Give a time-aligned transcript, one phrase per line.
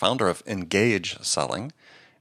[0.00, 1.72] founder of Engage Selling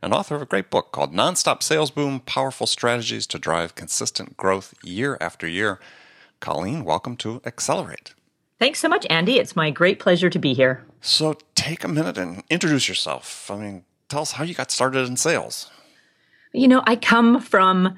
[0.01, 4.35] and author of a great book called Nonstop Sales Boom Powerful Strategies to Drive Consistent
[4.35, 5.79] Growth Year After Year.
[6.41, 8.13] Colleen, welcome to Accelerate.
[8.59, 9.39] Thanks so much, Andy.
[9.39, 10.83] It's my great pleasure to be here.
[10.99, 13.49] So, take a minute and introduce yourself.
[13.49, 15.71] I mean, tell us how you got started in sales.
[16.51, 17.95] You know, I come from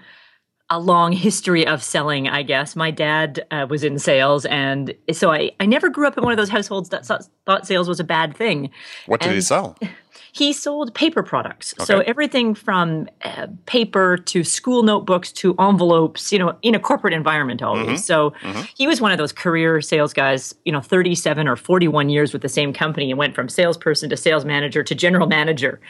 [0.72, 2.78] a long history of selling, I guess.
[2.78, 6.32] My dad uh, was in sales, and so I, I never grew up in one
[6.32, 8.72] of those households that thought sales was a bad thing.
[9.06, 9.78] What did and he sell?
[10.34, 11.74] He sold paper products.
[11.78, 11.84] Okay.
[11.84, 17.14] So everything from uh, paper to school notebooks to envelopes, you know, in a corporate
[17.14, 17.86] environment always.
[17.86, 17.96] Mm-hmm.
[17.98, 18.62] So mm-hmm.
[18.74, 22.44] he was one of those career sales guys, you know, 37 or 41 years with
[22.44, 25.82] the same company and went from salesperson to sales manager to general manager.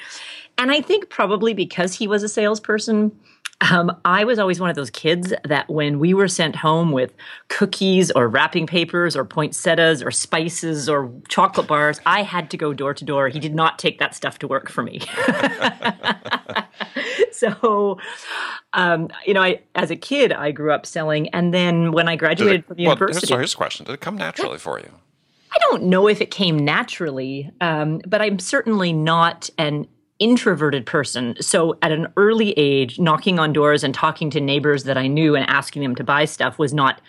[0.57, 3.11] And I think probably because he was a salesperson,
[3.69, 7.13] um, I was always one of those kids that when we were sent home with
[7.47, 12.73] cookies or wrapping papers or poinsettias or spices or chocolate bars, I had to go
[12.73, 13.29] door to door.
[13.29, 15.01] He did not take that stuff to work for me.
[17.31, 17.99] so,
[18.73, 22.15] um, you know, I as a kid, I grew up selling, and then when I
[22.15, 24.91] graduated it, from university, well, here's a question: Did it come naturally for you?
[25.53, 29.85] I don't know if it came naturally, um, but I'm certainly not an
[30.21, 31.35] introverted person.
[31.41, 35.35] So at an early age, knocking on doors and talking to neighbors that I knew
[35.35, 37.01] and asking them to buy stuff was not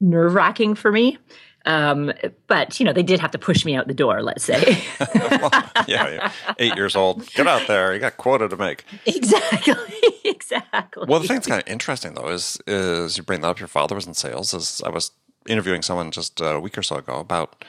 [0.00, 1.18] nerve wracking for me.
[1.66, 2.10] Um,
[2.46, 4.22] but you know, they did have to push me out the door.
[4.22, 4.82] Let's say.
[5.14, 5.50] well,
[5.86, 7.26] yeah, yeah, eight years old.
[7.34, 7.92] Get out there.
[7.92, 8.86] You got quota to make.
[9.04, 9.74] Exactly.
[10.24, 11.04] exactly.
[11.06, 13.58] Well, the thing that's kind of interesting though is is you bring that up.
[13.58, 14.54] Your father was in sales.
[14.54, 15.10] As I was
[15.46, 17.62] interviewing someone just a week or so ago about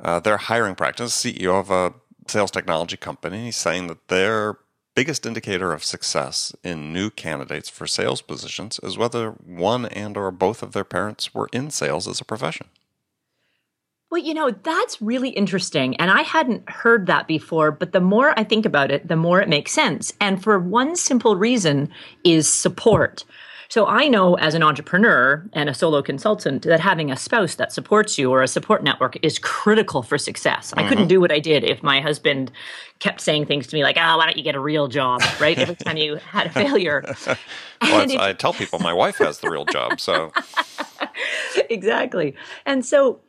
[0.00, 1.12] uh, their hiring practice.
[1.20, 1.92] CEO of a
[2.26, 4.58] sales technology company saying that their
[4.94, 10.30] biggest indicator of success in new candidates for sales positions is whether one and or
[10.30, 12.68] both of their parents were in sales as a profession.
[14.10, 15.96] Well, you know, that's really interesting.
[15.96, 19.40] And I hadn't heard that before, but the more I think about it, the more
[19.40, 20.12] it makes sense.
[20.20, 21.90] And for one simple reason
[22.22, 23.24] is support.
[23.74, 27.72] So I know as an entrepreneur and a solo consultant that having a spouse that
[27.72, 30.70] supports you or a support network is critical for success.
[30.70, 30.78] Mm-hmm.
[30.78, 31.08] I couldn't mm-hmm.
[31.08, 32.52] do what I did if my husband
[33.00, 35.58] kept saying things to me like, "Oh, why don't you get a real job?" Right?
[35.58, 37.02] Every time you had a failure.
[37.82, 40.30] well, if, I tell people my wife has the real job, so
[41.68, 42.36] exactly.
[42.64, 43.22] And so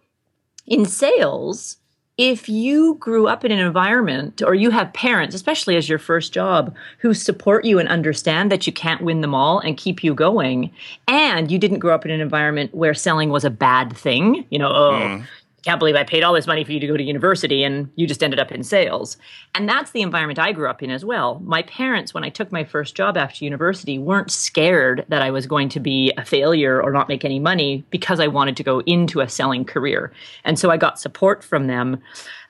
[0.67, 1.77] in sales,
[2.17, 6.31] if you grew up in an environment or you have parents, especially as your first
[6.33, 10.13] job, who support you and understand that you can't win them all and keep you
[10.13, 10.71] going,
[11.07, 14.59] and you didn't grow up in an environment where selling was a bad thing, you
[14.59, 15.25] know, oh, mm
[15.65, 18.05] can't believe I paid all this money for you to go to university and you
[18.05, 19.17] just ended up in sales.
[19.55, 21.39] And that's the environment I grew up in as well.
[21.43, 25.47] My parents, when I took my first job after university, weren't scared that I was
[25.47, 28.81] going to be a failure or not make any money because I wanted to go
[28.81, 30.11] into a selling career.
[30.43, 31.99] And so I got support from them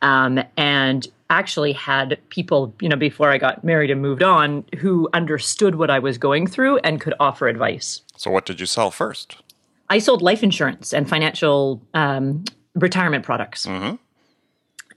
[0.01, 5.09] um, and actually had people, you know, before I got married and moved on who
[5.13, 8.01] understood what I was going through and could offer advice.
[8.17, 9.37] So, what did you sell first?
[9.89, 12.43] I sold life insurance and financial um,
[12.75, 13.65] retirement products.
[13.65, 13.95] Mm-hmm.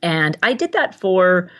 [0.03, 1.51] And I did that for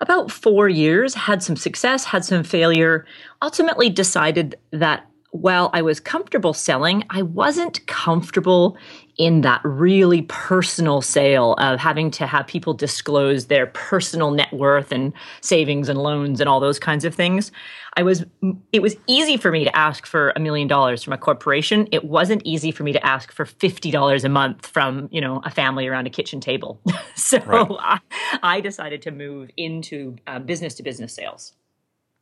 [0.00, 3.06] about four years, had some success, had some failure,
[3.40, 8.76] ultimately decided that while I was comfortable selling, I wasn't comfortable
[9.16, 14.92] in that really personal sale of having to have people disclose their personal net worth
[14.92, 17.50] and savings and loans and all those kinds of things.
[17.96, 18.24] I was
[18.72, 21.88] it was easy for me to ask for a million dollars from a corporation.
[21.92, 25.50] It wasn't easy for me to ask for $50 a month from, you know, a
[25.50, 26.78] family around a kitchen table.
[27.14, 27.66] so right.
[27.80, 28.00] I,
[28.42, 31.54] I, decided to move into uh, business to business sales.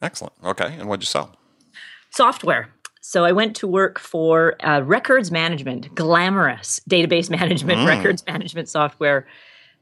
[0.00, 0.32] Excellent.
[0.44, 0.76] Okay.
[0.79, 1.37] And what'd you sell?
[2.11, 2.73] Software.
[3.00, 7.87] So I went to work for uh, records management, glamorous database management, mm.
[7.87, 9.26] records management software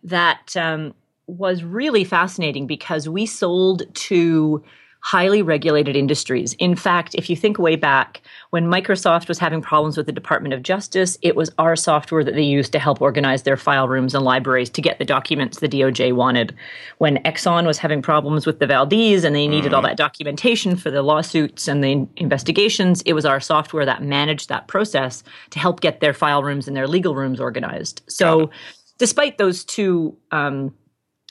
[0.05, 0.95] that um,
[1.27, 4.63] was really fascinating because we sold to
[5.09, 6.53] highly regulated industries.
[6.59, 8.21] In fact, if you think way back,
[8.51, 12.35] when Microsoft was having problems with the Department of Justice, it was our software that
[12.35, 15.69] they used to help organize their file rooms and libraries to get the documents the
[15.69, 16.55] DOJ wanted.
[16.99, 19.77] When Exxon was having problems with the Valdez and they needed mm.
[19.77, 24.51] all that documentation for the lawsuits and the investigations, it was our software that managed
[24.51, 28.03] that process to help get their file rooms and their legal rooms organized.
[28.09, 28.51] So,
[28.99, 30.75] despite those two um,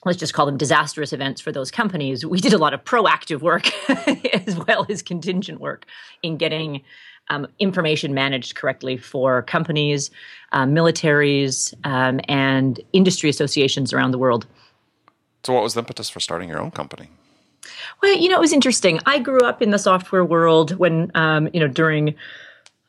[0.07, 3.42] let's just call them disastrous events for those companies, we did a lot of proactive
[3.42, 3.69] work
[4.33, 5.86] as well as contingent work
[6.24, 6.81] in getting
[7.30, 10.09] um, information managed correctly for companies,
[10.54, 14.48] um, militaries, um, and industry associations around the world.
[15.44, 17.10] So, what was the impetus for starting your own company?
[18.01, 19.00] Well, you know, it was interesting.
[19.06, 22.15] I grew up in the software world when, um, you know, during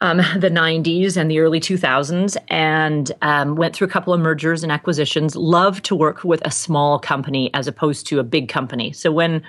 [0.00, 4.62] um, the 90s and the early 2000s and um, went through a couple of mergers
[4.62, 5.36] and acquisitions.
[5.36, 8.92] Loved to work with a small company as opposed to a big company.
[8.92, 9.42] So when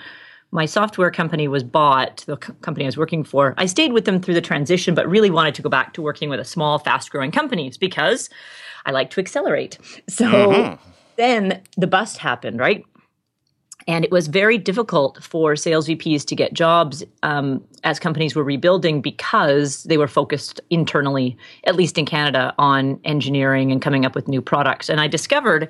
[0.51, 4.05] my software company was bought, the co- company I was working for, I stayed with
[4.05, 6.79] them through the transition, but really wanted to go back to working with a small,
[6.79, 8.29] fast growing companies because
[8.85, 9.77] I like to accelerate.
[10.07, 10.89] So mm-hmm.
[11.17, 12.83] then the bust happened, right?
[13.89, 18.43] And it was very difficult for sales VPs to get jobs um, as companies were
[18.43, 24.13] rebuilding because they were focused internally, at least in Canada, on engineering and coming up
[24.13, 24.89] with new products.
[24.89, 25.69] And I discovered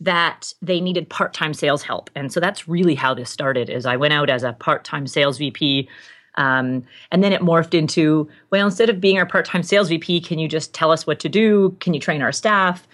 [0.00, 2.10] that they needed part-time sales help.
[2.16, 3.70] And so that's really how this started.
[3.70, 5.88] Is I went out as a part-time sales VP.
[6.34, 6.82] Um,
[7.12, 10.48] and then it morphed into, well, instead of being our part-time sales VP, can you
[10.48, 11.76] just tell us what to do?
[11.78, 12.88] Can you train our staff?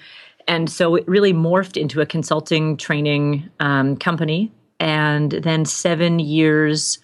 [0.46, 6.98] And so it really morphed into a consulting training um, company and then seven years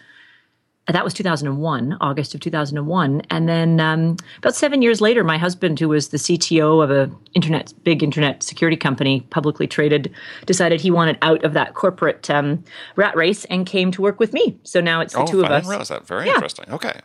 [0.88, 5.78] that was 2001 august of 2001 and then um, about seven years later my husband
[5.78, 10.12] who was the cto of a internet big internet security company publicly traded
[10.44, 12.62] decided he wanted out of that corporate um,
[12.96, 14.58] rat race and came to work with me.
[14.64, 15.62] So now it's the oh, two of I us.
[15.62, 16.06] didn't realize that.
[16.06, 16.34] Very yeah.
[16.34, 16.70] interesting.
[16.70, 17.00] Okay.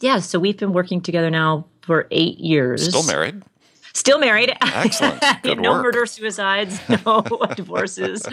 [0.00, 2.88] Yeah so we've been working together now for eight years.
[2.88, 3.42] Still married
[3.94, 4.56] Still married.
[4.60, 5.22] Excellent.
[5.42, 5.84] Good no work.
[5.84, 7.20] murder suicides, no
[7.56, 8.26] divorces.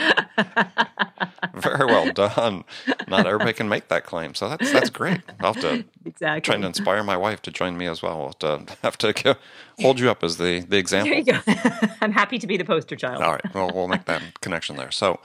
[1.53, 2.63] Very well done.
[3.07, 5.21] Not everybody can make that claim, so that's that's great.
[5.39, 6.41] I'll have to exactly.
[6.41, 8.17] try to inspire my wife to join me as well.
[8.17, 9.37] We'll have to, have to
[9.81, 11.09] hold you up as the the example.
[11.09, 11.93] There you go.
[12.01, 13.21] I'm happy to be the poster child.
[13.21, 13.53] All right.
[13.53, 14.91] Well, we'll make that connection there.
[14.91, 15.19] So.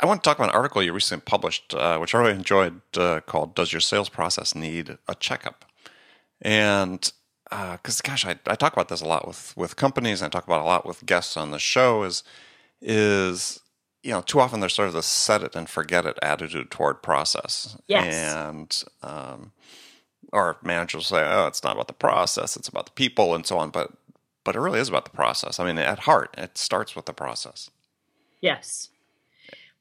[0.00, 2.80] I want to talk about an article you recently published, uh, which I really enjoyed,
[2.96, 5.64] uh, called "Does Your Sales Process Need a Checkup?"
[6.40, 7.12] And
[7.52, 10.30] because uh, gosh, I, I talk about this a lot with with companies, and I
[10.30, 12.02] talk about a lot with guests on the show.
[12.02, 12.22] Is
[12.80, 13.60] is
[14.02, 17.02] you know too often there's sort of the set it and forget it attitude toward
[17.02, 17.76] process.
[17.86, 18.14] Yes.
[18.14, 19.52] And um,
[20.32, 23.58] or managers say, oh, it's not about the process, it's about the people, and so
[23.58, 23.70] on.
[23.70, 23.92] But
[24.44, 25.60] but it really is about the process.
[25.60, 27.70] I mean, at heart, it starts with the process.
[28.40, 28.88] Yes.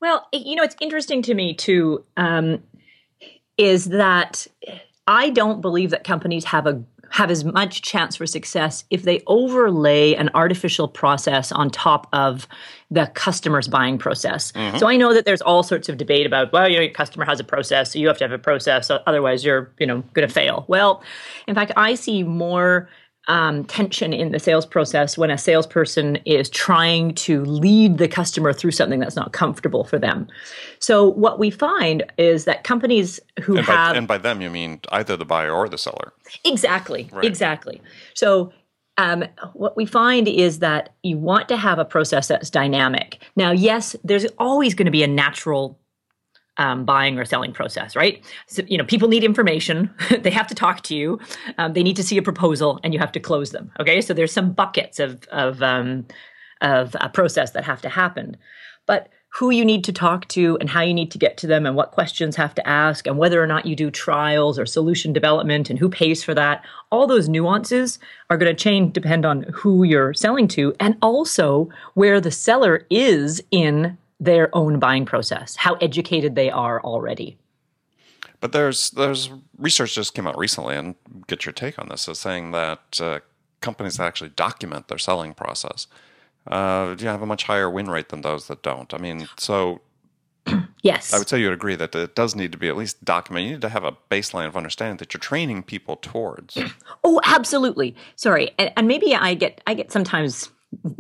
[0.02, 2.04] Well, you know, it's interesting to me too.
[2.18, 2.64] Um,
[3.58, 4.48] is that
[5.08, 9.22] I don't believe that companies have a have as much chance for success if they
[9.28, 12.48] overlay an artificial process on top of
[12.90, 14.54] the customer's buying process.
[14.54, 14.78] Mm-hmm.
[14.78, 17.26] So I know that there's all sorts of debate about, well, you know, your customer
[17.26, 20.28] has a process, so you have to have a process, otherwise you're, you know, going
[20.28, 20.66] to fail.
[20.68, 21.04] Well,
[21.48, 22.90] in fact, I see more
[23.28, 28.52] um, tension in the sales process when a salesperson is trying to lead the customer
[28.52, 30.28] through something that's not comfortable for them.
[30.80, 34.82] So what we find is that companies who and have and by them you mean
[34.92, 36.14] either the buyer or the seller.
[36.44, 37.10] Exactly.
[37.12, 37.26] Right.
[37.26, 37.82] Exactly.
[38.16, 38.52] So
[38.98, 43.20] um, what we find is that you want to have a process that's dynamic.
[43.36, 45.80] Now, yes, there's always going to be a natural
[46.62, 48.24] um, buying or selling process, right?
[48.46, 49.90] So, you know, people need information.
[50.22, 51.20] they have to talk to you.
[51.58, 53.72] Um, they need to see a proposal, and you have to close them.
[53.80, 56.06] Okay, so there's some buckets of of um,
[56.62, 58.38] of a process that have to happen,
[58.86, 61.66] but who you need to talk to and how you need to get to them
[61.66, 65.14] and what questions have to ask and whether or not you do trials or solution
[65.14, 67.98] development and who pays for that all those nuances
[68.30, 72.86] are going to change depend on who you're selling to and also where the seller
[72.90, 77.38] is in their own buying process, how educated they are already.
[78.40, 80.96] But there's there's research just came out recently, and
[81.28, 82.08] get your take on this.
[82.08, 83.20] Is saying that uh,
[83.60, 85.88] companies that actually document their selling process,
[86.48, 88.94] uh, you have a much higher win rate than those that don't.
[88.94, 89.82] I mean, so
[90.82, 93.48] yes, I would say you'd agree that it does need to be at least documented.
[93.48, 96.58] You need to have a baseline of understanding that you're training people towards.
[97.04, 97.96] Oh, absolutely.
[98.16, 100.52] Sorry, and, and maybe I get I get sometimes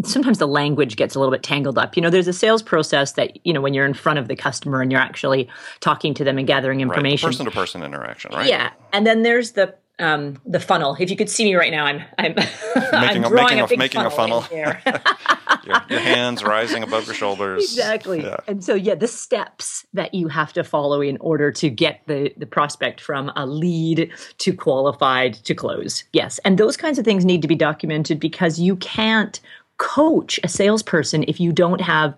[0.03, 1.95] sometimes the language gets a little bit tangled up.
[1.95, 4.35] You know, there's a sales process that, you know, when you're in front of the
[4.35, 5.49] customer and you're actually
[5.79, 7.27] talking to them and gathering information.
[7.27, 8.47] Person to person interaction, right?
[8.47, 8.71] Yeah.
[8.93, 10.97] And then there's the um, the funnel.
[10.99, 12.53] If you could see me right now, I'm I'm, making,
[12.93, 14.45] I'm a, making, a, a, making funnel a funnel.
[14.51, 17.63] your, your, hands rising above your shoulders.
[17.63, 18.23] Exactly.
[18.23, 18.37] Yeah.
[18.47, 22.33] And so yeah, the steps that you have to follow in order to get the
[22.37, 26.03] the prospect from a lead to qualified to close.
[26.13, 26.39] Yes.
[26.39, 29.39] And those kinds of things need to be documented because you can't
[29.81, 32.15] coach a salesperson if you don't have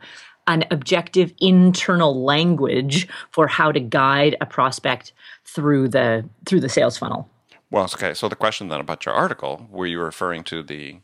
[0.47, 5.13] an objective internal language for how to guide a prospect
[5.45, 7.29] through the through the sales funnel.
[7.71, 8.13] Well, okay.
[8.13, 10.97] So the question then about your article, were you referring to the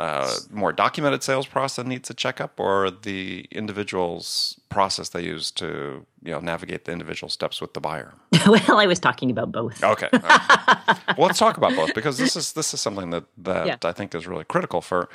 [0.00, 6.06] uh, more documented sales process needs a checkup, or the individual's process they use to
[6.22, 8.14] you know navigate the individual steps with the buyer?
[8.46, 9.84] well, I was talking about both.
[9.84, 10.98] Okay, right.
[11.18, 13.76] well, let's talk about both because this is this is something that that Yeah.
[13.84, 15.10] I think is really critical for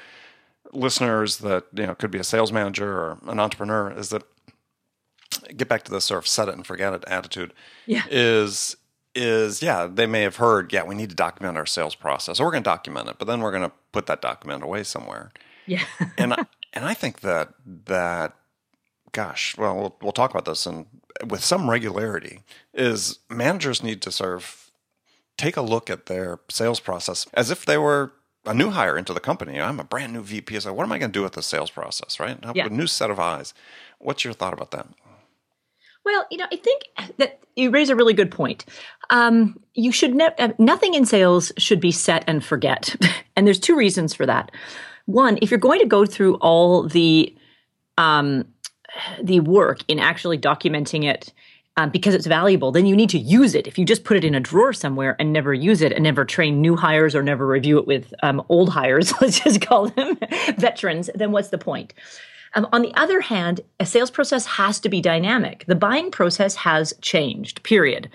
[0.74, 3.92] listeners that you know could be a sales manager or an entrepreneur.
[3.92, 4.24] Is that
[5.56, 7.54] get back to this sort of set it and forget it attitude?
[7.86, 8.04] Yeah.
[8.10, 8.76] is
[9.16, 12.46] is yeah they may have heard yeah we need to document our sales process or
[12.46, 15.32] we're going to document it but then we're going to put that document away somewhere
[15.66, 15.84] Yeah.
[16.20, 17.50] and I, and I think that
[17.86, 18.36] that
[19.14, 20.86] gosh well, we'll we'll talk about this and
[21.26, 22.42] with some regularity
[22.76, 24.70] is managers need to sort of
[25.36, 28.12] take a look at their sales process as if they were
[28.48, 30.98] a new hire into the company I'm a brand new VP so what am I
[31.00, 32.66] going to do with the sales process right Yeah.
[32.68, 33.54] a new set of eyes
[34.00, 34.88] what's your thought about that
[36.06, 36.84] Well, you know, I think
[37.18, 38.64] that you raise a really good point.
[39.10, 42.96] Um, you should ne- uh, nothing in sales should be set and forget,
[43.36, 44.52] and there's two reasons for that.
[45.06, 47.36] One, if you're going to go through all the
[47.98, 48.46] um,
[49.22, 51.34] the work in actually documenting it
[51.78, 53.68] um, because it's valuable, then you need to use it.
[53.68, 56.26] If you just put it in a drawer somewhere and never use it and never
[56.26, 60.18] train new hires or never review it with um, old hires, let's just call them
[60.58, 61.94] veterans, then what's the point?
[62.56, 65.66] Um, on the other hand, a sales process has to be dynamic.
[65.68, 68.10] The buying process has changed, period.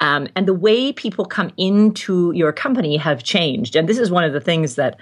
[0.00, 3.76] Um, and the way people come into your company have changed.
[3.76, 4.98] And this is one of the things that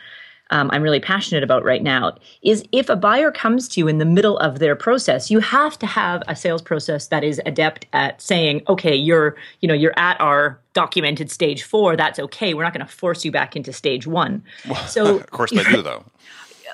[0.51, 3.99] um, I'm really passionate about right now is if a buyer comes to you in
[3.99, 7.87] the middle of their process, you have to have a sales process that is adept
[7.93, 11.97] at saying, okay, you're, you know, you're at our documented stage four.
[11.97, 12.55] That's okay.
[12.55, 14.43] We're not going to force you back into stage one.
[14.87, 16.05] So of course they do though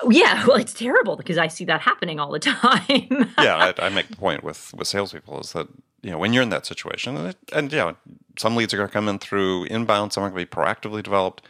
[0.10, 3.32] yeah, well, it's terrible because I see that happening all the time.
[3.38, 5.68] yeah, I, I make the point with with salespeople is that
[6.02, 7.92] you know when you're in that situation, and, it, and yeah,
[8.36, 11.02] some leads are going to come in through inbound, some are going to be proactively
[11.02, 11.42] developed.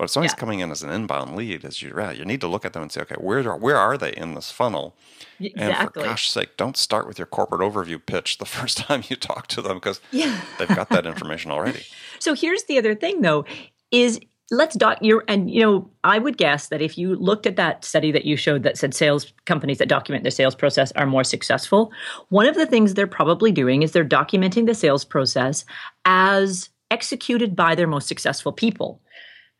[0.00, 0.36] But if somebody's Yeah.
[0.36, 2.80] coming in as an inbound lead, as you yeah, you need to look at them
[2.80, 4.96] and say, okay, where are, where are they in this funnel?
[5.58, 9.16] And for gosh sake, don't start with your corporate overview pitch the first time you
[9.16, 10.40] talk to them because Yeah.
[10.58, 11.82] they've got that information already.
[12.18, 13.44] So here's the other thing, though,
[13.90, 14.18] is
[14.50, 17.84] let's doc your and you know I would guess that if you looked at that
[17.84, 21.24] study that you showed that said sales companies that document their sales process are more
[21.24, 21.92] successful,
[22.30, 25.66] one of the things they're probably doing is they're documenting the sales process
[26.06, 29.02] as executed by their most successful people.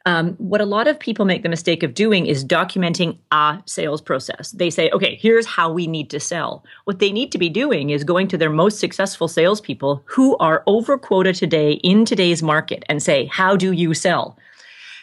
[0.07, 4.01] Um, what a lot of people make the mistake of doing is documenting a sales
[4.01, 4.51] process.
[4.53, 6.65] They say, okay, here's how we need to sell.
[6.85, 10.63] What they need to be doing is going to their most successful salespeople who are
[10.67, 14.39] over quota today in today's market and say, how do you sell?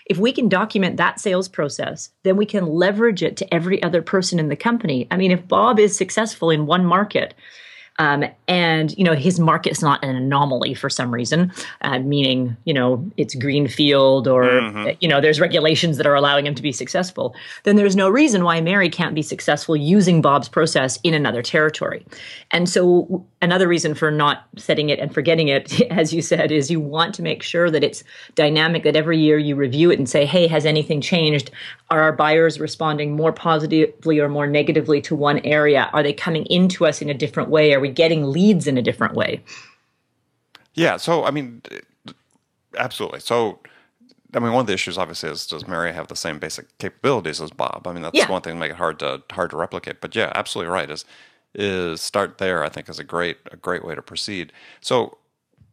[0.08, 4.01] If we can document that sales process, then we can leverage it to every other
[4.01, 5.06] person in the company.
[5.12, 7.36] I mean, if Bob is successful in one market,
[8.00, 11.51] um, and you know his market's not an anomaly for some reason,
[11.82, 16.46] uh, meaning you know it's greenfield or uh, you know there's regulations that are allowing
[16.46, 17.36] him to be successful.
[17.63, 22.06] Then there's no reason why Mary can't be successful using Bob's process in another territory.
[22.51, 26.72] And so another reason for not setting it and forgetting it, as you said, is
[26.72, 28.03] you want to make sure that it's
[28.36, 28.84] dynamic.
[28.84, 31.51] That every year you review it and say, hey, has anything changed?
[31.89, 35.89] Are our buyers responding more positively or more negatively to one area?
[35.94, 37.74] Are they coming into us in a different way?
[37.74, 39.44] Are we getting leads in a different way?
[40.74, 40.98] Yeah.
[40.98, 41.62] So, I mean,
[42.77, 43.20] absolutely.
[43.20, 43.60] So,
[44.34, 47.41] I mean, one of the issues obviously is does Mary have the same basic capabilities
[47.41, 47.88] as Bob?
[47.88, 48.29] I mean, that's Yeah.
[48.29, 50.01] one thing to make it hard to hard to replicate.
[50.01, 50.89] But yeah, absolutely right.
[50.89, 51.06] Is
[51.56, 52.63] is start there?
[52.63, 54.54] I think is a great a great way to proceed.
[54.82, 55.18] So,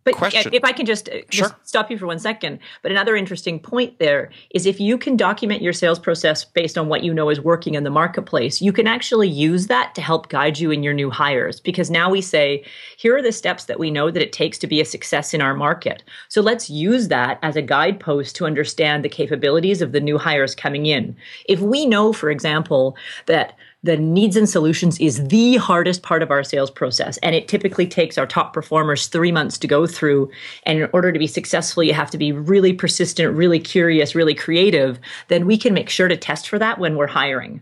[0.05, 0.53] But Question.
[0.53, 1.61] if I can just, uh, just Sure.
[1.63, 5.63] stop you for one second, but another interesting point there is if you can document
[5.63, 8.87] your sales process based on what you know is working in the marketplace, you can
[8.87, 11.59] actually use that to help guide you in your new hires.
[11.59, 12.63] Because now we say,
[12.99, 15.41] here are the steps that we know that it takes to be a success in
[15.41, 16.03] our market.
[16.29, 20.55] So let's use that as a guidepost to understand the capabilities of the new hires
[20.55, 21.17] coming in.
[21.49, 26.31] If we know, for example, that the needs and solutions is the hardest part of
[26.31, 27.19] our sales process.
[27.19, 30.31] And it typically takes our top performers three months to go through.
[30.63, 34.35] And in order to be successful, you have to be really persistent, really curious, really
[34.35, 34.99] creative.
[35.29, 37.61] Then we can make sure to test for that when we're hiring.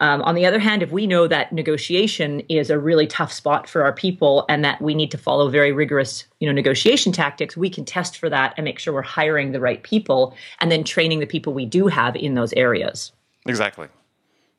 [0.00, 3.66] Um, on the other hand, if we know that negotiation is a really tough spot
[3.66, 7.56] for our people and that we need to follow very rigorous, you know, negotiation tactics,
[7.56, 10.84] we can test for that and make sure we're hiring the right people and then
[10.84, 13.12] training the people we do have in those areas.
[13.46, 13.88] exactly.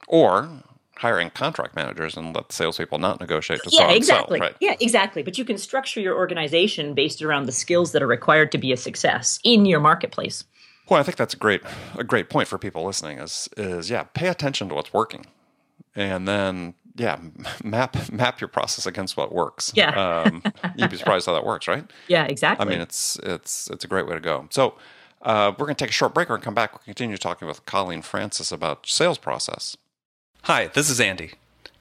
[0.07, 0.49] Or
[0.97, 4.55] hiring contract managers and let salespeople not negotiate to yeah sell and exactly sell, right?
[4.61, 8.51] yeah exactly but you can structure your organization based around the skills that are required
[8.51, 10.43] to be a success in your marketplace
[10.89, 11.61] Well, I think that's a great
[11.97, 13.17] a great point for people listening.
[13.19, 15.25] Is is yeah, pay attention to what's working,
[15.95, 17.17] and then yeah,
[17.63, 19.71] map map your process against what works.
[19.75, 19.89] Yeah.
[20.23, 20.43] um,
[20.77, 21.85] you'd be surprised how that works, right?
[22.07, 24.47] yeah exactly I mean, it's it's it's a great way to go.
[24.51, 24.75] So,
[25.21, 26.27] Uh, we're going to take a short break.
[26.27, 26.71] To come back.
[26.73, 29.75] We'll continue talking with Colleen Francis about sales process.
[30.45, 31.31] Hi, this is Andy.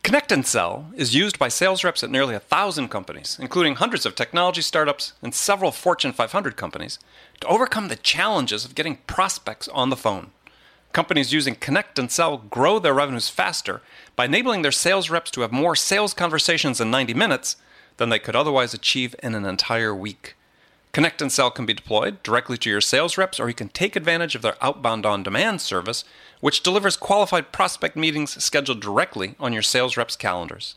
[0.02, 4.06] Connect and Sell is used by sales reps at nearly a thousand companies, including hundreds
[4.06, 6.98] of technology startups and several Fortune 500 companies,
[7.40, 10.30] to overcome the challenges of getting prospects on the phone.
[10.94, 13.82] Companies using Connect and Sell grow their revenues faster
[14.16, 17.56] by enabling their sales reps to have more sales conversations in 90 minutes
[17.98, 20.36] than they could otherwise achieve in an entire week.
[20.94, 23.96] Connect and Sell can be deployed directly to your sales reps, or you can take
[23.96, 26.04] advantage of their outbound on demand service,
[26.40, 30.76] which delivers qualified prospect meetings scheduled directly on your sales reps' calendars.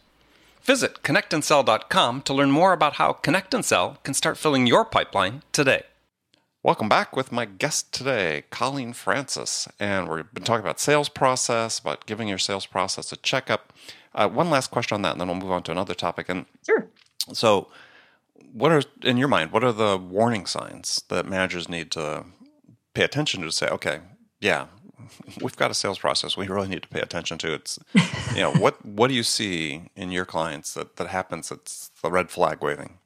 [0.63, 5.43] Visit connectandsell.com to learn more about how Connect and Sell can start filling your pipeline
[5.51, 5.83] today.
[6.63, 9.67] Welcome back with my guest today, Colleen Francis.
[9.79, 13.71] And we've been talking about sales process, about giving your sales process a checkup.
[14.15, 16.27] Uh, one last question on that, and then we'll move on to another topic.
[16.27, 16.87] And sure.
[17.33, 17.67] So,
[18.57, 19.51] what are in your mind?
[19.51, 22.25] What are the warning signs that managers need to
[22.93, 23.47] pay attention to?
[23.47, 23.99] to Say, okay,
[24.41, 24.67] yeah,
[25.41, 27.53] we've got a sales process we really need to pay attention to.
[27.53, 27.77] It's
[28.33, 31.51] you know what what do you see in your clients that that happens?
[31.51, 32.97] It's the red flag waving.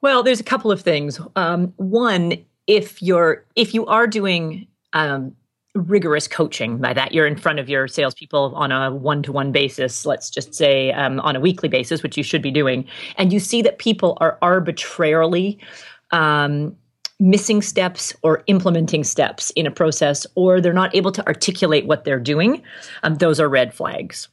[0.00, 1.20] Well, there's a couple of things.
[1.34, 5.34] Um, one, if you're if you are doing um,
[5.86, 7.12] rigorous coaching by that.
[7.12, 11.36] You're in front of your salespeople on a one-to-one basis let's just say um, on
[11.36, 12.86] a weekly basis which you should be doing.
[13.16, 15.58] And you see that people are arbitrarily
[16.10, 16.76] um,
[17.20, 22.04] missing steps or implementing steps in a process or they're not able to articulate what
[22.04, 22.62] they're doing.
[23.02, 24.28] Um, those are red flags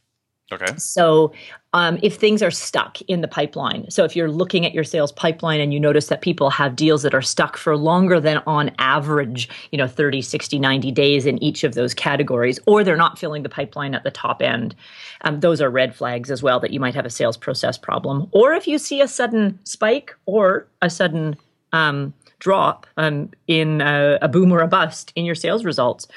[0.52, 0.78] Okay.
[0.78, 1.34] So,
[1.74, 5.12] um, if things are stuck in the pipeline, so if you're looking at your sales
[5.12, 8.70] pipeline and you notice that people have deals that are stuck for longer than on
[8.78, 13.18] average, you know, 30, 60, 90 days in each of those categories, or they're not
[13.18, 14.76] filling the pipeline at the top end,
[15.22, 18.28] um, those are red flags as well that you might have a sales process problem.
[18.32, 21.36] Or if you see a sudden spike or a sudden
[21.74, 26.08] um, drop um, in a, a boom or a bust in your sales results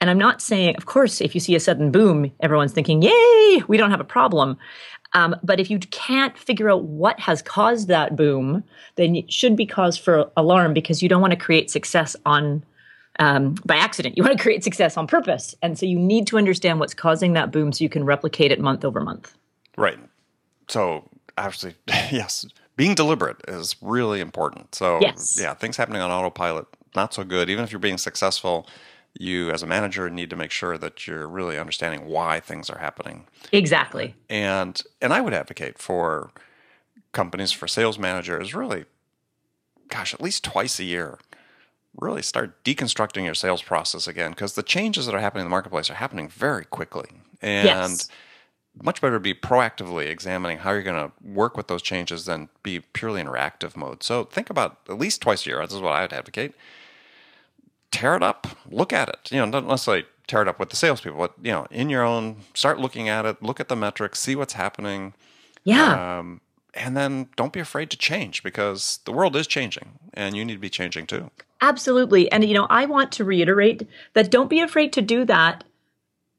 [0.00, 3.62] and I'm not saying, of course, if you see a sudden boom, everyone's thinking, yay,
[3.68, 4.56] we don't have a problem.
[5.14, 8.64] Um, but if you can't figure out what has caused that boom,
[8.96, 12.64] then it should be cause for alarm because you don't want to create success on
[13.20, 14.16] um, by accident.
[14.16, 17.34] You want to create success on purpose, and so you need to understand what's causing
[17.34, 19.36] that boom so you can replicate it month over month.
[19.76, 19.98] Right.
[20.66, 22.44] So actually, yes,
[22.76, 24.74] being deliberate is really important.
[24.74, 25.38] So yes.
[25.40, 27.50] yeah, things happening on autopilot not so good.
[27.50, 28.66] Even if you're being successful,
[29.18, 32.78] you as a manager need to make sure that you're really understanding why things are
[32.78, 33.26] happening.
[33.52, 34.14] Exactly.
[34.28, 36.30] And and I would advocate for
[37.12, 38.84] companies for sales managers really
[39.88, 41.18] gosh, at least twice a year
[42.00, 45.50] really start deconstructing your sales process again because the changes that are happening in the
[45.50, 47.08] marketplace are happening very quickly.
[47.40, 48.08] And yes.
[48.82, 52.48] much better to be proactively examining how you're going to work with those changes than
[52.64, 54.02] be purely in reactive mode.
[54.02, 55.60] So think about at least twice a year.
[55.60, 56.54] This is what I would advocate
[57.94, 59.30] tear it up, look at it.
[59.30, 62.02] You know, not necessarily tear it up with the salespeople, but you know, in your
[62.02, 65.14] own, start looking at it, look at the metrics, see what's happening.
[65.62, 66.18] Yeah.
[66.18, 66.40] Um,
[66.74, 70.54] and then don't be afraid to change because the world is changing and you need
[70.54, 71.30] to be changing too.
[71.60, 72.30] Absolutely.
[72.32, 75.62] And, you know, I want to reiterate that don't be afraid to do that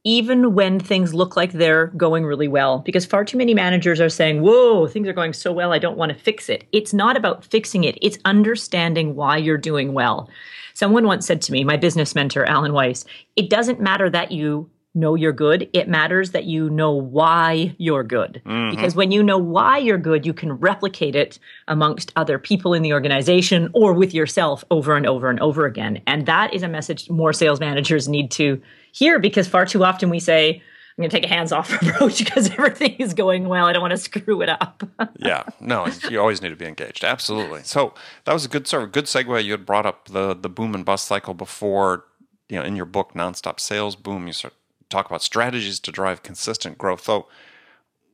[0.05, 4.07] even when things look like they're going really well, because far too many managers are
[4.07, 6.63] saying, Whoa, things are going so well, I don't want to fix it.
[6.71, 10.29] It's not about fixing it, it's understanding why you're doing well.
[10.73, 14.69] Someone once said to me, my business mentor, Alan Weiss, it doesn't matter that you
[14.93, 15.69] know you're good.
[15.73, 18.41] It matters that you know why you're good.
[18.45, 18.75] Mm-hmm.
[18.75, 21.37] Because when you know why you're good, you can replicate it
[21.67, 26.01] amongst other people in the organization or with yourself over and over and over again.
[26.07, 28.61] And that is a message more sales managers need to
[28.95, 30.55] hear because far too often we say,
[30.97, 33.65] I'm going to take a hands off approach because everything is going well.
[33.65, 34.83] I don't want to screw it up.
[35.17, 37.03] yeah, no, you always need to be engaged.
[37.03, 37.63] Absolutely.
[37.63, 39.43] So that was a good sort of good segue.
[39.43, 42.05] You had brought up the the boom and bust cycle before.
[42.47, 44.53] You know, in your book, Nonstop Sales Boom, you start
[44.89, 47.03] talk about strategies to drive consistent growth.
[47.03, 47.27] So,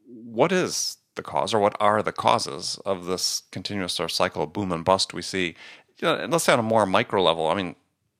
[0.07, 4.43] what is the cause, or what are the causes of this continuous sort of cycle
[4.43, 5.55] of boom and bust we see?
[5.97, 7.47] You know, let's say on a more micro level.
[7.47, 7.75] I mean,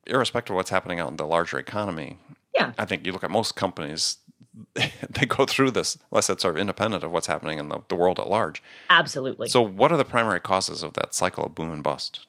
[0.06, 2.18] irrespective of what's happening out in the larger economy,
[2.62, 4.18] yeah, I think you look at most companies
[4.74, 7.96] they go through this unless it's sort of independent of what's happening in the, the
[7.96, 8.62] world at large.
[8.90, 9.50] Absolutely.
[9.50, 12.26] So, what are the primary causes of that cycle of boom and bust?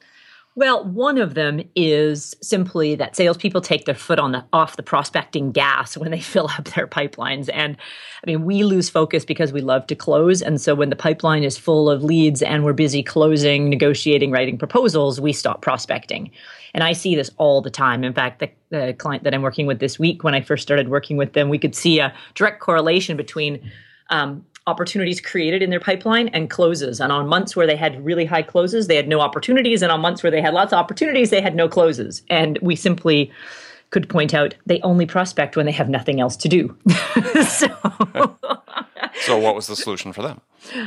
[0.55, 4.83] Well, one of them is simply that salespeople take their foot on the off the
[4.83, 7.49] prospecting gas when they fill up their pipelines.
[7.51, 7.75] And
[8.23, 10.43] I mean, we lose focus because we love to close.
[10.43, 14.57] And so when the pipeline is full of leads and we're busy closing, negotiating, writing
[14.57, 16.29] proposals, we stop prospecting.
[16.75, 18.03] And I see this all the time.
[18.03, 20.89] In fact, the, the client that I'm working with this week, when I first started
[20.89, 23.71] working with them, we could see a direct correlation between
[24.09, 26.99] um, opportunities created in their pipeline and closes.
[26.99, 29.81] And on months where they had really high closes, they had no opportunities.
[29.81, 32.23] And on months where they had lots of opportunities, they had no closes.
[32.29, 33.31] And we simply
[33.89, 36.75] could point out they only prospect when they have nothing else to do.
[37.47, 37.67] so,
[39.21, 40.41] so, what was the solution for them?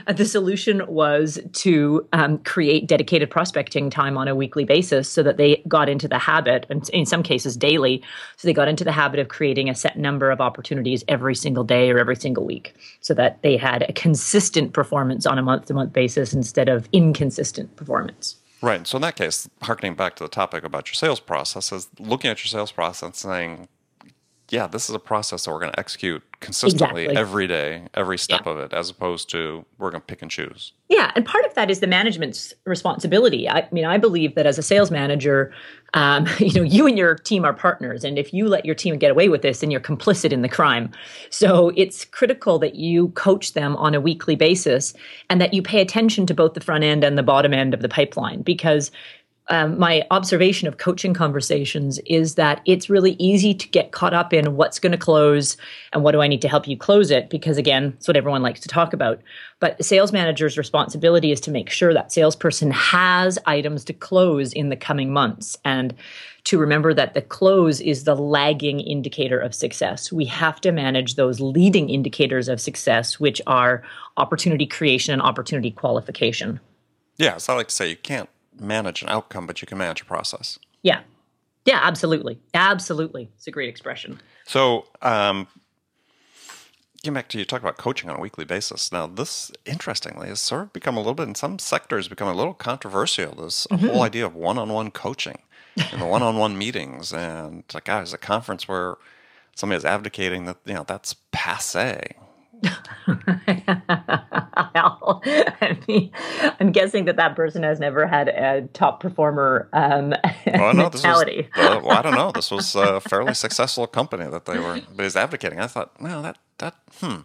[0.09, 5.37] the solution was to um, create dedicated prospecting time on a weekly basis so that
[5.37, 8.03] they got into the habit, and in some cases daily,
[8.37, 11.65] so they got into the habit of creating a set number of opportunities every single
[11.65, 15.67] day or every single week so that they had a consistent performance on a month
[15.67, 18.37] to month basis instead of inconsistent performance.
[18.63, 18.87] Right.
[18.87, 22.31] So in that case, harkening back to the topic about your sales process, is looking
[22.31, 23.69] at your sales process and saying,
[24.51, 27.17] yeah, this is a process that we're going to execute consistently Exactly.
[27.17, 28.53] every day, every step Yeah.
[28.53, 30.73] of it, as opposed to we're going to pick and choose.
[30.89, 33.49] Yeah, and part of that is the management's responsibility.
[33.49, 35.53] I mean, I believe that as a sales manager,
[35.95, 38.99] um, you know, you and your team are partners, and if you let your team
[38.99, 40.91] get away with this, then you're complicit in the crime.
[41.31, 44.93] So it's critical that you coach them on a weekly basis,
[45.31, 47.81] and that you pay attention to both the front end and the bottom end of
[47.81, 48.91] the pipeline, because
[49.49, 54.33] um, my observation of coaching conversations is that it's really easy to get caught up
[54.33, 55.57] in what's going to close
[55.93, 58.43] and what do I need to help you close it because again, it's what everyone
[58.43, 59.21] likes to talk about.
[59.61, 64.69] But sales manager's responsibility is to make sure that salesperson has items to close in
[64.69, 65.95] the coming months and
[66.45, 70.13] to remember that the close is the lagging indicator of success.
[70.13, 73.83] We have to manage those leading indicators of success, which are
[74.17, 76.61] opportunity creation and opportunity qualification.
[77.17, 77.39] Yeah.
[77.39, 80.05] So I like to say you can't manage an outcome, but you can manage a
[80.05, 80.59] process.
[80.83, 81.01] Yeah.
[81.65, 82.39] Yeah, absolutely.
[82.55, 83.29] Absolutely.
[83.37, 84.21] It's a great expression.
[84.45, 85.49] So, um,
[87.03, 88.91] getting back to you talk about coaching on a weekly basis.
[88.91, 92.35] Now, this interestingly has sort of become a little bit in some sectors become a
[92.35, 93.35] little controversial.
[93.35, 95.39] This whole idea of one-on-one coaching
[95.77, 98.97] and the one-on-one meetings, and like, guys, a conference where
[99.55, 102.17] somebody is advocating that you know that's passe.
[104.75, 106.11] I mean,
[106.61, 110.15] I'm guessing that that person has never had a top performer um,
[110.47, 111.49] Well, no, this was, mentality.
[111.57, 112.33] uh, well, I don't know.
[112.33, 115.61] This was a fairly successful company that they were, but he's advocating.
[115.61, 117.21] I thought, well, that that hmm,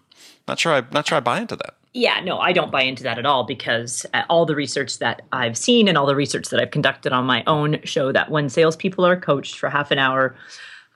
[0.47, 0.73] not sure.
[0.73, 1.75] I not sure I buy into that.
[1.93, 5.23] Yeah, no, I don't buy into that at all because uh, all the research that
[5.33, 8.47] I've seen and all the research that I've conducted on my own show that when
[8.47, 10.33] salespeople are coached for half an hour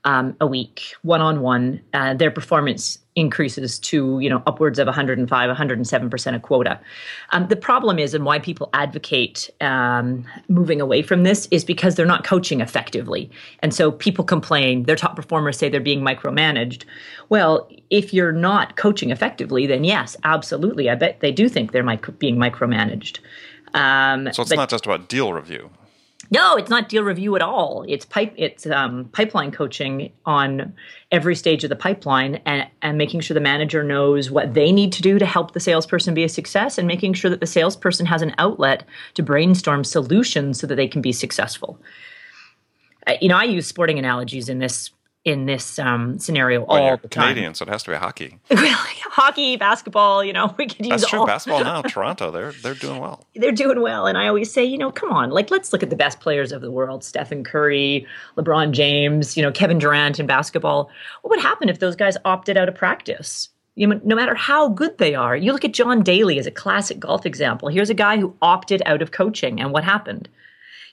[0.05, 1.81] um, a week, one on one,
[2.15, 6.79] their performance increases to you know upwards of 105, 107 percent of quota.
[7.31, 11.95] Um, the problem is, and why people advocate um, moving away from this is because
[11.95, 14.83] they're not coaching effectively, and so people complain.
[14.83, 16.83] Their top performers say they're being micromanaged.
[17.29, 21.83] Well, if you're not coaching effectively, then yes, absolutely, I bet they do think they're
[21.83, 23.19] micro- being micromanaged.
[23.73, 25.69] Um, So it's but- not just about deal review.
[26.31, 27.85] No, it's not deal review at all.
[27.87, 28.33] It's pipe.
[28.35, 30.73] It's um, pipeline coaching on
[31.11, 34.91] every stage of the pipeline, and and making sure the manager knows what they need
[34.93, 38.05] to do to help the salesperson be a success, and making sure that the salesperson
[38.05, 38.83] has an outlet
[39.13, 41.79] to brainstorm solutions so that they can be successful.
[43.07, 44.91] Uh, you know, I use sporting analogies in this
[45.25, 47.29] in this um, scenario Well, all the time.
[47.29, 48.37] Canadian, so it has to be hockey.
[48.51, 50.23] Hockey, basketball.
[50.23, 51.19] You know, we could use That's true.
[51.19, 53.25] all Basketball now, Toronto, they're they're doing well.
[53.35, 54.05] they're doing well.
[54.07, 56.51] And I always say, you know, come on, like let's look at the best players
[56.51, 58.05] of the world: Stephen Curry,
[58.37, 60.89] LeBron James, you know, Kevin Durant in basketball.
[61.23, 63.49] What would happen if those guys opted out of practice?
[63.75, 66.51] You know, no matter how good they are, you look at John Daly as a
[66.51, 67.67] classic golf example.
[67.67, 70.29] Here's a guy who opted out of coaching, and what happened?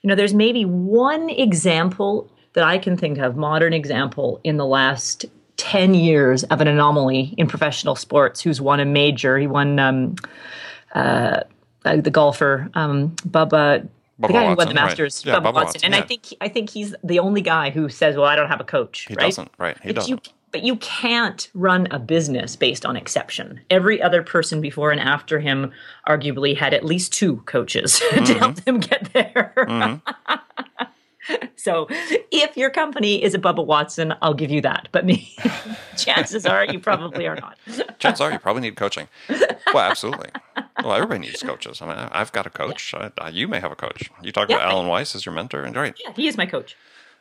[0.03, 4.67] You know, there's maybe one example that I can think of, modern example, in the
[4.67, 5.25] last
[5.57, 9.39] 10 years of an anomaly in professional sports who's won a major.
[9.39, 10.17] He won um,
[10.95, 11.41] uh,
[11.85, 13.49] uh, the golfer, um, Bubba.
[13.51, 13.89] Bubba
[14.19, 14.87] the guy who won Watson, the right.
[14.87, 17.71] Masters, Yeah, Bubba, Bubba Watson, Watson, and I think I think he's the only guy
[17.71, 19.27] who says, "Well, I don't have a coach." He right?
[19.27, 19.77] doesn't, right?
[19.83, 20.33] He But doesn't.
[20.53, 23.61] but you can't run a business based on exception.
[23.71, 25.73] Every other person before and after him
[26.09, 29.55] arguably had at least two coaches to help them get there.
[31.57, 34.89] so if your company is a Bubba Watson, I'll give you that.
[34.93, 35.35] But me,
[35.97, 37.59] chances are you probably are not.
[37.99, 39.07] Chances are you probably need coaching.
[39.29, 40.31] Well, absolutely.
[40.83, 41.81] Well, everybody needs coaches.
[41.81, 42.95] I mean, I've got a coach.
[42.95, 44.11] I, I, you may have a coach.
[44.23, 45.95] You talk Yeah, about Alan Weiss as your mentor, and right.
[46.05, 46.77] Yeah, he is my coach.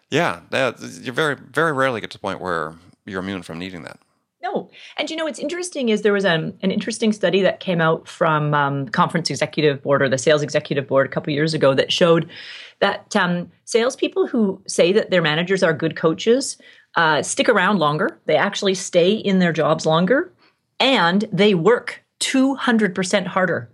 [0.09, 3.83] Yeah, that, you very, very rarely get to the point where you're immune from needing
[3.83, 3.99] that.
[4.43, 4.69] No.
[4.97, 8.08] And you know what's interesting is there was um, an interesting study that came out
[8.08, 11.91] from um, Conference Executive Board or the Sales Executive Board a couple years ago that
[11.91, 12.30] showed
[12.80, 16.58] that um, salespeople who say that their managers are good coaches
[16.95, 18.19] uh, stick around longer.
[18.25, 20.34] They actually stay in their jobs longer
[20.80, 23.69] and they work 200% harder.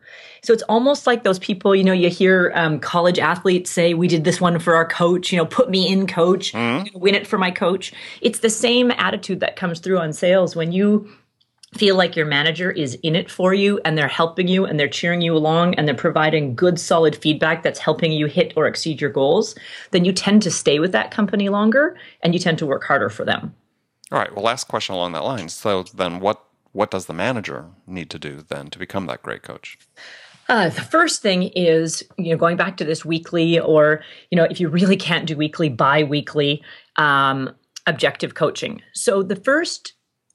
[0.48, 4.08] So it's almost like those people, you know, you hear um, college athletes say, We
[4.08, 7.28] did this one for our coach, you know, put me in, coach, gonna win it
[7.28, 7.92] for my coach.
[8.22, 11.12] It's the same attitude that comes through on sales when you
[11.74, 14.88] feel like your manager is in it for you and they're helping you and they're
[14.88, 19.02] cheering you along and they're providing good solid feedback that's helping you hit or exceed
[19.02, 19.54] your goals
[19.92, 23.10] then you tend to stay with that company longer and you tend to work harder
[23.10, 23.54] for them.
[24.14, 24.34] All right.
[24.34, 25.50] Well last question along that line.
[25.50, 29.44] So then what what does the manager need to do then to become that great
[29.44, 29.78] coach
[30.50, 34.44] uh, the first thing is, you know, going back to this weekly, or you know,
[34.44, 36.64] if you really can't do weekly, bi-weekly
[36.96, 37.54] um,
[37.86, 38.82] objective coaching.
[38.94, 39.94] So the first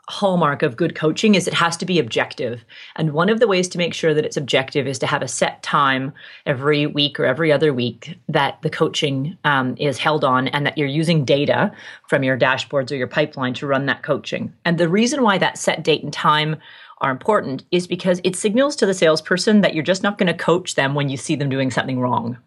[0.09, 2.65] hallmark of good coaching is it has to be objective.
[2.97, 5.29] And one of the ways to make sure that it's objective is to have a
[5.29, 6.13] set time
[6.45, 10.77] every week or every other week that the coaching um, is held on and that
[10.77, 11.73] you're using data
[12.09, 14.53] from your dashboards or your pipeline to run that coaching.
[14.65, 16.57] And the reason why that set date and time
[17.03, 20.35] are important is because it signals to the salesperson that you're just not going to
[20.35, 22.39] coach them when you see them doing something wrong.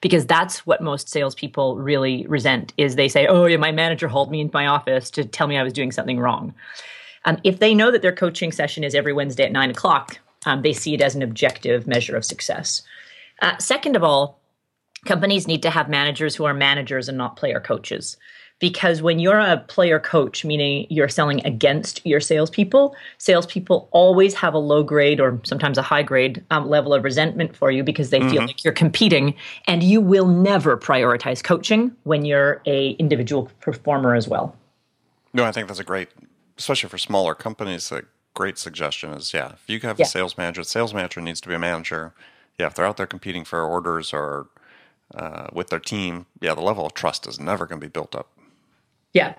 [0.00, 4.30] Because that's what most salespeople really resent is they say oh yeah my manager hauled
[4.30, 6.54] me into my office to tell me i was doing something wrong.
[7.26, 10.62] Um, if they know that their coaching session is every wednesday at 9 o'clock um,
[10.62, 12.82] they see it as an objective measure of success.
[13.40, 14.40] Uh, second of all
[15.06, 18.16] companies need to have managers who are managers and not player coaches
[18.60, 24.54] because when you're a player coach, meaning you're selling against your salespeople, salespeople always have
[24.54, 28.10] a low grade or sometimes a high grade um, level of resentment for you because
[28.10, 28.30] they mm-hmm.
[28.30, 29.34] feel like you're competing,
[29.66, 34.56] and you will never prioritize coaching when you're a individual performer as well.
[35.32, 36.08] No, I think that's a great,
[36.56, 37.90] especially for smaller companies.
[37.90, 38.02] A
[38.34, 40.06] great suggestion is yeah, if you have yeah.
[40.06, 42.14] a sales manager, the sales manager needs to be a manager.
[42.58, 44.46] Yeah, if they're out there competing for orders or
[45.14, 48.14] uh, with their team, yeah, the level of trust is never going to be built
[48.14, 48.28] up.
[49.14, 49.34] Yeah,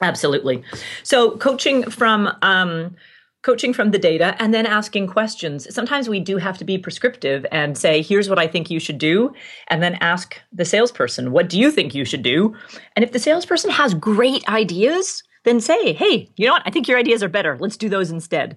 [0.00, 0.64] absolutely.
[1.04, 2.96] So coaching from um,
[3.42, 5.72] coaching from the data and then asking questions.
[5.74, 8.98] Sometimes we do have to be prescriptive and say, here's what I think you should
[8.98, 9.32] do.
[9.68, 12.54] And then ask the salesperson, what do you think you should do?
[12.94, 16.62] And if the salesperson has great ideas, then say, hey, you know what?
[16.66, 17.58] I think your ideas are better.
[17.60, 18.56] Let's do those instead.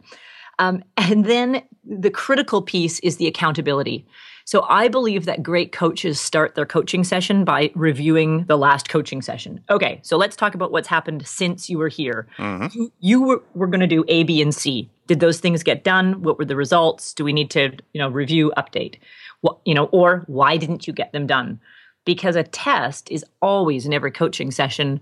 [0.60, 4.06] Um, and then the critical piece is the accountability.
[4.46, 9.24] So I believe that great coaches start their coaching session by reviewing the last coaching
[9.24, 9.60] session.
[9.72, 12.28] Okay, so let's talk about what's happened since you were here.
[12.38, 12.68] Mm-hmm.
[12.78, 14.88] You, you, were, were going to do A, B, and C.
[15.08, 16.22] Did those things get done?
[16.22, 17.14] What were the results?
[17.16, 19.00] Do we need to, you know, review, update?
[19.42, 21.60] What, you know, or why didn't you get them done?
[22.06, 25.02] Because a test is always in every coaching session.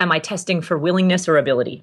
[0.00, 1.82] Am I testing for willingness or ability?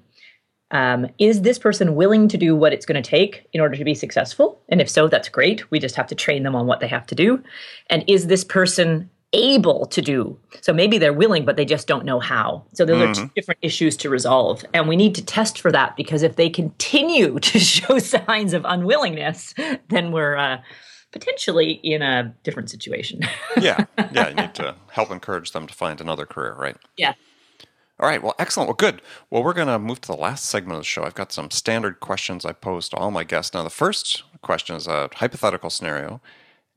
[0.74, 3.84] Um, is this person willing to do what it's going to take in order to
[3.84, 4.60] be successful?
[4.68, 5.70] And if so, that's great.
[5.70, 7.42] We just have to train them on what they have to do.
[7.88, 10.36] And is this person able to do?
[10.62, 12.64] So maybe they're willing, but they just don't know how.
[12.72, 13.10] So those mm-hmm.
[13.10, 13.34] are two mm-hmm.
[13.36, 14.64] different issues to resolve.
[14.74, 18.64] And we need to test for that because if they continue to show signs of
[18.64, 19.54] unwillingness,
[19.88, 20.36] then we're.
[20.36, 20.58] Uh,
[21.12, 23.20] potentially in a different situation.
[23.60, 23.84] yeah.
[24.10, 24.30] Yeah.
[24.30, 26.76] You need to help encourage them to find another career, right?
[26.96, 27.12] Yeah.
[28.00, 28.22] All right.
[28.22, 28.68] Well, excellent.
[28.68, 29.02] Well, good.
[29.30, 31.04] Well, we're going to move to the last segment of the show.
[31.04, 33.54] I've got some standard questions I pose to all my guests.
[33.54, 36.20] Now, the first question is a hypothetical scenario.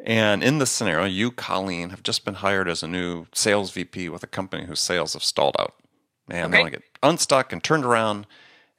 [0.06, 4.10] And in this scenario, you, Colleen, have just been hired as a new sales VP
[4.10, 5.74] with a company whose sales have stalled out.
[6.30, 6.52] And okay.
[6.52, 8.28] they want to get unstuck and turned around.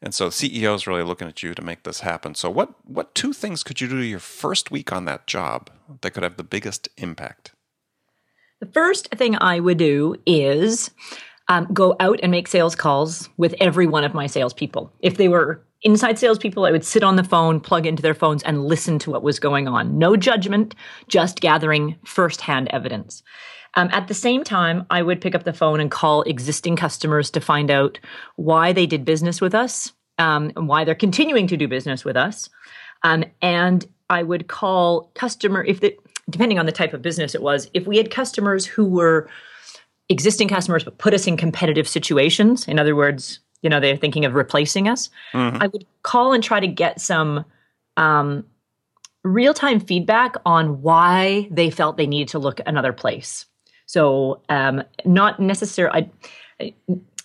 [0.01, 2.37] And so CEO is really looking at you to make this happen.
[2.37, 5.71] So, what, what two things could you do your first week on that job
[6.03, 7.53] that could have the biggest impact?
[8.61, 10.91] The first thing I would do is
[11.49, 14.93] um, go out and make sales calls with every one of my salespeople.
[15.01, 18.43] If they were inside salespeople, I would sit on the phone, plug into their phones,
[18.43, 19.99] and listen to what was going on.
[19.99, 20.75] No judgment,
[21.09, 23.23] just gathering firsthand evidence.
[23.75, 27.31] Um, at the same time, I would pick up the phone and call existing customers
[27.31, 27.99] to find out
[28.37, 32.17] why they did business with us, um, and why they're continuing to do business with
[32.17, 32.49] us.
[33.05, 35.97] Um, and I would call customer if the
[36.31, 39.31] depending on the type of business it was, if we had customers who were
[40.09, 42.67] existing customers but put us in competitive situations.
[42.67, 45.11] In other words you know they're thinking of replacing us.
[45.33, 45.63] Mm-hmm.
[45.63, 47.45] i would call and try to get some
[47.97, 48.45] um,
[49.25, 53.47] real-time feedback on why they felt they needed to look another place.
[53.87, 56.11] So um, not necessarily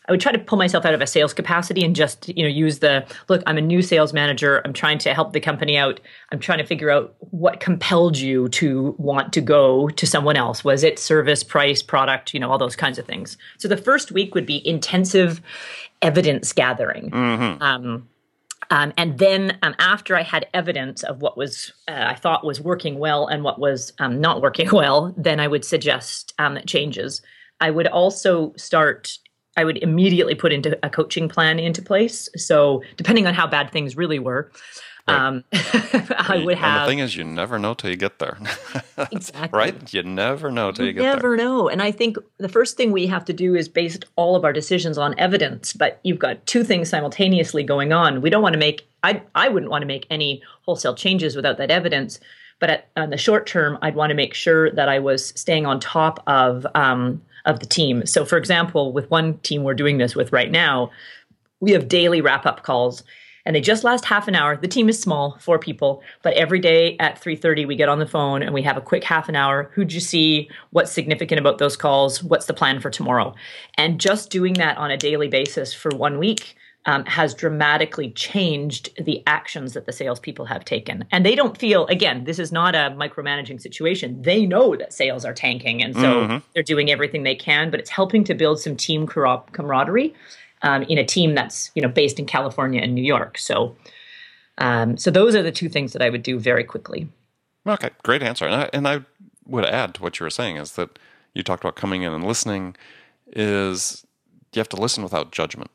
[0.07, 2.49] I, would try to pull myself out of a sales capacity and just you know
[2.49, 4.61] use the look i'm a new sales manager.
[4.65, 5.99] I'm trying to help the company out.
[6.31, 10.63] I'm trying to figure out what compelled you to want to go to someone else.
[10.63, 13.37] Was it service price product you know all those kinds of things?
[13.57, 15.41] So the first week would be intensive
[16.01, 17.09] evidence gathering.
[17.09, 17.61] Mm-hmm.
[17.61, 18.07] um,
[18.69, 22.59] um, and then um, after I had evidence of what was uh, I thought was
[22.59, 27.21] working well and what was um, not working well, then I would suggest um, changes.
[27.61, 29.17] I would also start
[29.57, 32.29] I would immediately put into a coaching plan into place.
[32.35, 34.51] So depending on how bad things really were,
[35.07, 35.15] right.
[35.15, 36.81] um, I would have.
[36.81, 38.37] And the thing is, you never know till you get there.
[39.11, 39.57] exactly.
[39.57, 39.93] Right?
[39.93, 41.09] You never know till you, you get there.
[41.09, 41.69] You never know.
[41.69, 44.53] And I think the first thing we have to do is base all of our
[44.53, 45.73] decisions on evidence.
[45.73, 48.21] But you've got two things simultaneously going on.
[48.21, 51.57] We don't want to make I I wouldn't want to make any wholesale changes without
[51.57, 52.19] that evidence.
[52.59, 55.65] But at, on the short term, I'd want to make sure that I was staying
[55.65, 58.05] on top of um, of the team.
[58.05, 60.91] So, for example, with one team we're doing this with right now,
[61.59, 63.03] we have daily wrap up calls
[63.45, 64.55] and they just last half an hour.
[64.55, 68.05] The team is small, four people, but every day at 3:30 we get on the
[68.05, 69.69] phone and we have a quick half an hour.
[69.73, 70.49] Who'd you see?
[70.71, 72.23] What's significant about those calls?
[72.23, 73.33] What's the plan for tomorrow?
[73.77, 78.89] And just doing that on a daily basis for one week um, has dramatically changed
[79.01, 81.05] the actions that the salespeople have taken.
[81.11, 84.21] And they don't feel, again, this is not a micromanaging situation.
[84.21, 85.81] They know that sales are tanking.
[85.81, 86.37] And so mm-hmm.
[86.53, 90.13] they're doing everything they can, but it's helping to build some team camaraderie
[90.61, 93.37] um, in a team that's, you know, based in California and New York.
[93.37, 93.75] So,
[94.57, 97.07] um, so those are the two things that I would do very quickly.
[97.65, 98.45] Okay, great answer.
[98.45, 99.01] And I, and I
[99.45, 100.99] would add to what you were saying is that
[101.33, 102.75] you talked about coming in and listening
[103.27, 104.05] is
[104.53, 105.71] you have to listen without judgment.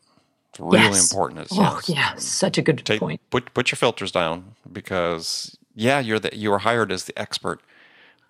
[0.51, 1.11] It's really yes.
[1.11, 1.41] important.
[1.41, 3.21] It's, oh, yeah, such a good take, point.
[3.31, 7.61] Put put your filters down because yeah, you're the, you were hired as the expert,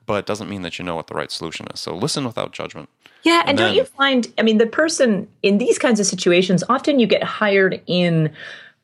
[0.07, 1.81] but it doesn't mean that you know what the right solution is.
[1.81, 2.89] So listen without judgment.
[3.23, 4.33] Yeah, and, and don't you find?
[4.39, 8.33] I mean, the person in these kinds of situations, often you get hired in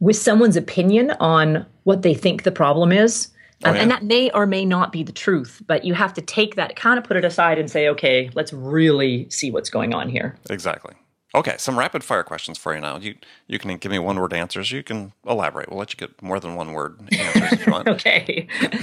[0.00, 3.28] with someone's opinion on what they think the problem is.
[3.64, 3.82] Oh, um, yeah.
[3.82, 6.76] And that may or may not be the truth, but you have to take that,
[6.76, 10.36] kind of put it aside and say, okay, let's really see what's going on here.
[10.50, 10.94] Exactly.
[11.34, 12.96] Okay, some rapid fire questions for you now.
[12.98, 13.16] You
[13.48, 14.70] you can give me one word answers.
[14.70, 15.68] You can elaborate.
[15.68, 17.88] We'll let you get more than one word answers if you want.
[17.88, 18.46] okay.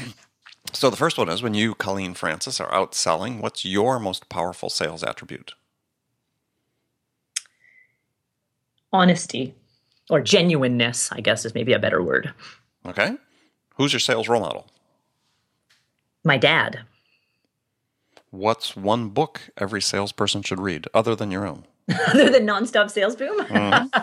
[0.74, 4.30] So the first one is when you, Colleen Francis, are out selling, what's your most
[4.30, 5.54] powerful sales attribute?
[8.94, 9.54] Honesty
[10.10, 12.34] or genuineness, I guess is maybe a better word.
[12.86, 13.18] Okay.
[13.76, 14.68] Who's your sales role model?
[16.24, 16.82] My dad.
[18.30, 21.66] What's one book every salesperson should read other than your own?
[22.08, 23.40] other than nonstop sales boom.
[23.46, 23.98] Mm-hmm.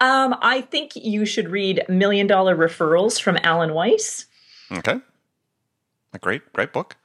[0.00, 4.26] um, I think you should read Million Dollar Referrals from Alan Weiss.
[4.72, 5.00] Okay,
[6.12, 6.96] a great, great book.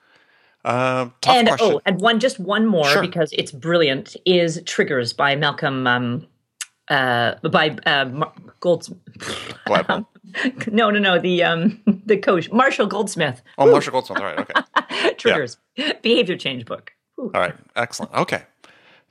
[0.64, 1.74] Uh, and question.
[1.74, 3.02] oh, and one just one more sure.
[3.02, 6.28] because it's brilliant is Triggers by Malcolm um,
[6.88, 8.94] uh, by uh, Golds.
[9.88, 10.06] um,
[10.68, 11.20] no, no, no.
[11.20, 13.42] The um, the coach Marshall Goldsmith.
[13.58, 13.72] Oh, Ooh.
[13.72, 14.20] Marshall Goldsmith.
[14.20, 15.14] All right, okay.
[15.16, 15.94] Triggers yeah.
[16.02, 16.92] behavior change book.
[17.20, 17.32] Ooh.
[17.34, 18.14] All right, excellent.
[18.14, 18.44] Okay,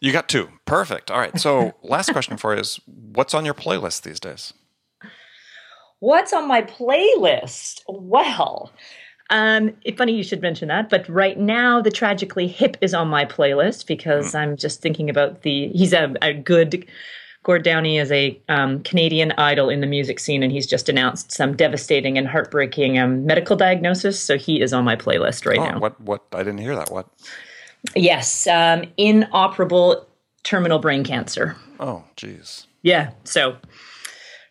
[0.00, 0.48] you got two.
[0.64, 1.10] Perfect.
[1.10, 1.38] All right.
[1.38, 4.52] So, last question for you is what's on your playlist these days?
[6.00, 7.82] What's on my playlist?
[7.86, 8.72] Well,
[9.28, 13.26] um, funny you should mention that, but right now the Tragically Hip is on my
[13.26, 14.40] playlist because mm.
[14.40, 15.68] I'm just thinking about the.
[15.68, 16.86] He's a, a good.
[17.42, 21.32] Gord Downie is a um, Canadian idol in the music scene, and he's just announced
[21.32, 24.20] some devastating and heartbreaking um, medical diagnosis.
[24.20, 25.78] So he is on my playlist right oh, now.
[25.78, 25.98] What?
[26.00, 26.22] What?
[26.32, 26.90] I didn't hear that.
[26.90, 27.08] What?
[27.94, 30.06] Yes, um, inoperable
[30.42, 31.56] terminal brain cancer.
[31.78, 32.66] Oh, geez.
[32.82, 33.10] Yeah.
[33.24, 33.56] So,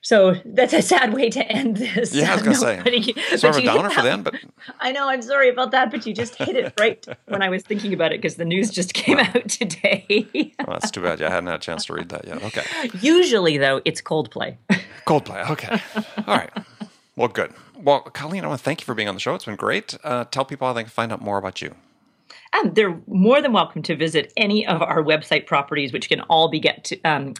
[0.01, 2.13] so that's a sad way to end this.
[2.13, 3.13] Yeah, I was gonna no, say.
[3.29, 4.35] But sort of a downer for them, but
[4.79, 5.07] I know.
[5.09, 8.11] I'm sorry about that, but you just hit it right when I was thinking about
[8.11, 10.31] it because the news just came out today.
[10.59, 11.19] well, that's too bad.
[11.19, 12.43] Yeah, I hadn't had a chance to read that yet.
[12.43, 12.63] Okay.
[13.01, 14.57] Usually, though, it's Coldplay.
[15.05, 15.49] Coldplay.
[15.49, 15.79] Okay.
[16.27, 16.51] All right.
[17.15, 17.53] Well, good.
[17.75, 19.35] Well, Colleen, I want to thank you for being on the show.
[19.35, 19.97] It's been great.
[20.03, 21.75] Uh, tell people how they can find out more about you.
[22.53, 26.49] And they're more than welcome to visit any of our website properties, which can all
[26.49, 27.35] be get to, um,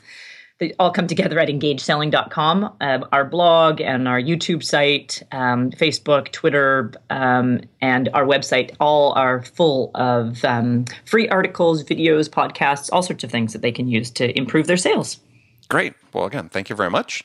[0.60, 2.76] they all come together at engageselling.com.
[2.82, 9.14] Um, our blog and our YouTube site, um, Facebook, Twitter, um, and our website all
[9.14, 13.88] are full of um, free articles, videos, podcasts, all sorts of things that they can
[13.88, 15.20] use to improve their sales.
[15.70, 15.94] Great.
[16.14, 17.24] Well, again, thank you very much.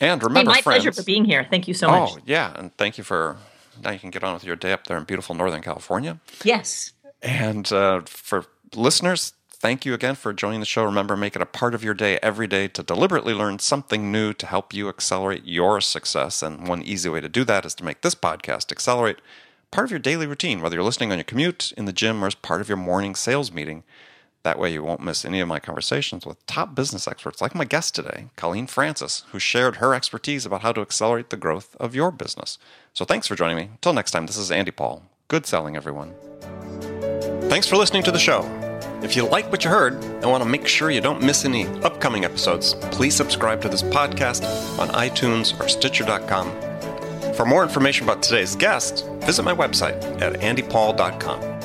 [0.00, 1.46] And remember, hey, my friends, pleasure for being here.
[1.48, 2.10] Thank you so much.
[2.14, 2.52] Oh, yeah.
[2.56, 3.36] And thank you for
[3.82, 6.20] now you can get on with your day up there in beautiful Northern California.
[6.44, 6.92] Yes.
[7.22, 10.84] And uh, for listeners, thank you again for joining the show.
[10.84, 14.32] Remember, make it a part of your day every day to deliberately learn something new
[14.34, 16.42] to help you accelerate your success.
[16.42, 19.18] And one easy way to do that is to make this podcast accelerate
[19.70, 22.28] part of your daily routine, whether you're listening on your commute, in the gym, or
[22.28, 23.82] as part of your morning sales meeting.
[24.48, 27.66] That way, you won't miss any of my conversations with top business experts like my
[27.66, 31.94] guest today, Colleen Francis, who shared her expertise about how to accelerate the growth of
[31.94, 32.56] your business.
[32.94, 33.64] So, thanks for joining me.
[33.64, 35.02] Until next time, this is Andy Paul.
[35.28, 36.14] Good selling, everyone.
[37.50, 38.40] Thanks for listening to the show.
[39.02, 41.66] If you like what you heard and want to make sure you don't miss any
[41.82, 44.44] upcoming episodes, please subscribe to this podcast
[44.78, 47.34] on iTunes or Stitcher.com.
[47.34, 51.57] For more information about today's guest, visit my website at andypaul.com.